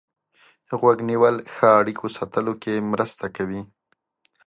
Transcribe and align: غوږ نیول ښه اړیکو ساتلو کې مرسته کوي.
غوږ 0.79 0.97
نیول 1.09 1.35
ښه 1.53 1.67
اړیکو 1.79 2.05
ساتلو 2.17 2.53
کې 2.63 2.85
مرسته 2.91 3.25
کوي. 3.35 3.61